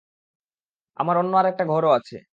আমার 0.97 1.15
অন্য 1.17 1.33
আরেকটা 1.37 1.63
ঘরও 1.65 1.89
আছে। 1.91 2.15